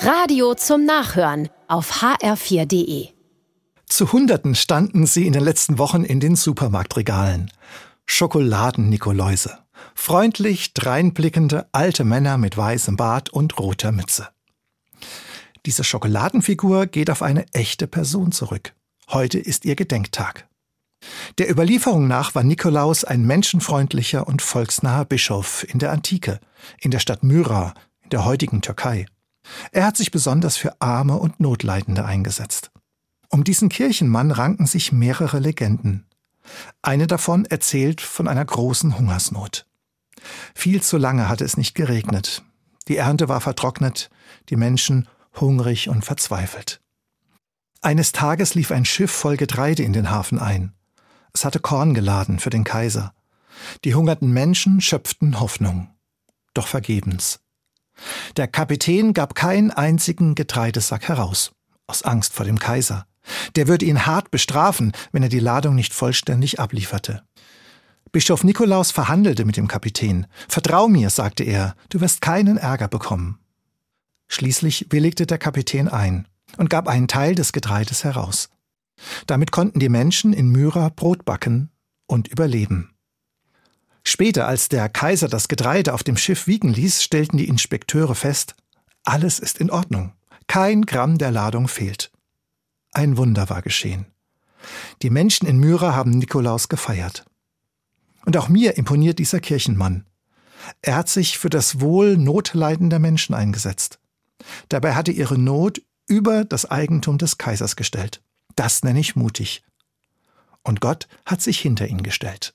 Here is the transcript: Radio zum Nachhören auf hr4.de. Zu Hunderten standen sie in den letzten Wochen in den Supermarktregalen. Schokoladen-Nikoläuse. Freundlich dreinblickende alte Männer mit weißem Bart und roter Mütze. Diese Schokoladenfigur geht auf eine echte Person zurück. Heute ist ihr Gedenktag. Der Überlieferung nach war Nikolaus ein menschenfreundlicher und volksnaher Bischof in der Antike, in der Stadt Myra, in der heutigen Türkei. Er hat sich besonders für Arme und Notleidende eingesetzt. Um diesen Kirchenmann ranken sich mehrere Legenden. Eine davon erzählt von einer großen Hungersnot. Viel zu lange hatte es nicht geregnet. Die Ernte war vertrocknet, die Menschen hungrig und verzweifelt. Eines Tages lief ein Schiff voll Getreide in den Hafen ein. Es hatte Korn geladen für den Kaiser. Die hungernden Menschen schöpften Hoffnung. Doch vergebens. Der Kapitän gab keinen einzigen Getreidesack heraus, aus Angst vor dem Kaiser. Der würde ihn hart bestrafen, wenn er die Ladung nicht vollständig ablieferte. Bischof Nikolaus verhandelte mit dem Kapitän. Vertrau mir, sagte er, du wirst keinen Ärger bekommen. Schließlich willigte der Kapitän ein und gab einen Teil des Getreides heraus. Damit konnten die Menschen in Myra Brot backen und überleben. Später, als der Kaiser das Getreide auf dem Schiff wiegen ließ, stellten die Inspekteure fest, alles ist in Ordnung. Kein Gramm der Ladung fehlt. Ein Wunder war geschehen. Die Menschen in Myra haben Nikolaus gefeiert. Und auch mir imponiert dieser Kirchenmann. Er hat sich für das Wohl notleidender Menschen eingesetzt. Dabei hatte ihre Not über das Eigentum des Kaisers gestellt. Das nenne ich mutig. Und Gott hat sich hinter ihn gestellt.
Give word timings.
Radio 0.00 0.54
zum 0.54 0.84
Nachhören 0.84 1.48
auf 1.66 2.02
hr4.de. 2.02 3.08
Zu 3.86 4.12
Hunderten 4.12 4.54
standen 4.54 5.06
sie 5.06 5.26
in 5.26 5.32
den 5.32 5.42
letzten 5.42 5.76
Wochen 5.78 6.04
in 6.04 6.20
den 6.20 6.36
Supermarktregalen. 6.36 7.50
Schokoladen-Nikoläuse. 8.06 9.58
Freundlich 9.96 10.72
dreinblickende 10.72 11.66
alte 11.72 12.04
Männer 12.04 12.38
mit 12.38 12.56
weißem 12.56 12.96
Bart 12.96 13.30
und 13.30 13.58
roter 13.58 13.90
Mütze. 13.90 14.28
Diese 15.66 15.82
Schokoladenfigur 15.82 16.86
geht 16.86 17.10
auf 17.10 17.20
eine 17.20 17.46
echte 17.52 17.88
Person 17.88 18.30
zurück. 18.30 18.74
Heute 19.10 19.40
ist 19.40 19.64
ihr 19.64 19.74
Gedenktag. 19.74 20.46
Der 21.38 21.50
Überlieferung 21.50 22.06
nach 22.06 22.36
war 22.36 22.44
Nikolaus 22.44 23.02
ein 23.02 23.26
menschenfreundlicher 23.26 24.28
und 24.28 24.42
volksnaher 24.42 25.04
Bischof 25.04 25.66
in 25.68 25.80
der 25.80 25.90
Antike, 25.90 26.38
in 26.78 26.92
der 26.92 27.00
Stadt 27.00 27.24
Myra, 27.24 27.74
in 28.04 28.10
der 28.10 28.24
heutigen 28.24 28.62
Türkei. 28.62 29.06
Er 29.72 29.84
hat 29.84 29.96
sich 29.96 30.10
besonders 30.10 30.56
für 30.56 30.80
Arme 30.80 31.16
und 31.16 31.40
Notleidende 31.40 32.04
eingesetzt. 32.04 32.70
Um 33.30 33.44
diesen 33.44 33.68
Kirchenmann 33.68 34.30
ranken 34.30 34.66
sich 34.66 34.92
mehrere 34.92 35.38
Legenden. 35.38 36.06
Eine 36.82 37.06
davon 37.06 37.44
erzählt 37.44 38.00
von 38.00 38.26
einer 38.26 38.44
großen 38.44 38.98
Hungersnot. 38.98 39.66
Viel 40.54 40.82
zu 40.82 40.96
lange 40.96 41.28
hatte 41.28 41.44
es 41.44 41.56
nicht 41.56 41.74
geregnet. 41.74 42.42
Die 42.88 42.96
Ernte 42.96 43.28
war 43.28 43.40
vertrocknet, 43.40 44.10
die 44.48 44.56
Menschen 44.56 45.06
hungrig 45.38 45.88
und 45.88 46.04
verzweifelt. 46.04 46.80
Eines 47.80 48.12
Tages 48.12 48.54
lief 48.54 48.72
ein 48.72 48.84
Schiff 48.84 49.10
voll 49.10 49.36
Getreide 49.36 49.82
in 49.82 49.92
den 49.92 50.10
Hafen 50.10 50.38
ein. 50.38 50.72
Es 51.32 51.44
hatte 51.44 51.60
Korn 51.60 51.94
geladen 51.94 52.38
für 52.38 52.50
den 52.50 52.64
Kaiser. 52.64 53.14
Die 53.84 53.94
hungernden 53.94 54.32
Menschen 54.32 54.80
schöpften 54.80 55.38
Hoffnung. 55.38 55.90
Doch 56.54 56.66
vergebens. 56.66 57.40
Der 58.36 58.48
Kapitän 58.48 59.12
gab 59.12 59.34
keinen 59.34 59.70
einzigen 59.70 60.34
Getreidesack 60.34 61.08
heraus, 61.08 61.52
aus 61.86 62.02
Angst 62.02 62.32
vor 62.32 62.44
dem 62.44 62.58
Kaiser. 62.58 63.06
Der 63.56 63.68
würde 63.68 63.84
ihn 63.84 64.06
hart 64.06 64.30
bestrafen, 64.30 64.92
wenn 65.12 65.22
er 65.22 65.28
die 65.28 65.40
Ladung 65.40 65.74
nicht 65.74 65.92
vollständig 65.92 66.60
ablieferte. 66.60 67.22
Bischof 68.10 68.42
Nikolaus 68.42 68.90
verhandelte 68.90 69.44
mit 69.44 69.56
dem 69.56 69.68
Kapitän. 69.68 70.26
Vertrau 70.48 70.88
mir, 70.88 71.10
sagte 71.10 71.44
er, 71.44 71.74
du 71.90 72.00
wirst 72.00 72.22
keinen 72.22 72.56
Ärger 72.56 72.88
bekommen. 72.88 73.38
Schließlich 74.28 74.86
willigte 74.90 75.26
der 75.26 75.38
Kapitän 75.38 75.88
ein 75.88 76.26
und 76.56 76.70
gab 76.70 76.88
einen 76.88 77.08
Teil 77.08 77.34
des 77.34 77.52
Getreides 77.52 78.04
heraus. 78.04 78.48
Damit 79.26 79.52
konnten 79.52 79.78
die 79.78 79.88
Menschen 79.88 80.32
in 80.32 80.50
Myra 80.50 80.88
Brot 80.88 81.24
backen 81.24 81.70
und 82.06 82.28
überleben. 82.28 82.94
Später, 84.10 84.48
als 84.48 84.70
der 84.70 84.88
Kaiser 84.88 85.28
das 85.28 85.48
Getreide 85.48 85.92
auf 85.92 86.02
dem 86.02 86.16
Schiff 86.16 86.46
wiegen 86.46 86.72
ließ, 86.72 87.02
stellten 87.02 87.36
die 87.36 87.46
Inspekteure 87.46 88.14
fest, 88.14 88.54
alles 89.04 89.38
ist 89.38 89.58
in 89.58 89.70
Ordnung. 89.70 90.14
Kein 90.46 90.86
Gramm 90.86 91.18
der 91.18 91.30
Ladung 91.30 91.68
fehlt. 91.68 92.10
Ein 92.92 93.18
Wunder 93.18 93.50
war 93.50 93.60
geschehen. 93.60 94.06
Die 95.02 95.10
Menschen 95.10 95.46
in 95.46 95.58
Myra 95.58 95.94
haben 95.94 96.12
Nikolaus 96.12 96.70
gefeiert. 96.70 97.26
Und 98.24 98.38
auch 98.38 98.48
mir 98.48 98.78
imponiert 98.78 99.18
dieser 99.18 99.40
Kirchenmann. 99.40 100.06
Er 100.80 100.96
hat 100.96 101.10
sich 101.10 101.36
für 101.36 101.50
das 101.50 101.82
Wohl 101.82 102.16
notleidender 102.16 102.98
Menschen 102.98 103.34
eingesetzt. 103.34 103.98
Dabei 104.70 104.94
hatte 104.94 105.12
ihre 105.12 105.36
Not 105.36 105.82
über 106.06 106.46
das 106.46 106.64
Eigentum 106.64 107.18
des 107.18 107.36
Kaisers 107.36 107.76
gestellt. 107.76 108.22
Das 108.56 108.82
nenne 108.82 109.00
ich 109.00 109.16
mutig. 109.16 109.64
Und 110.62 110.80
Gott 110.80 111.08
hat 111.26 111.42
sich 111.42 111.60
hinter 111.60 111.86
ihn 111.88 112.02
gestellt. 112.02 112.54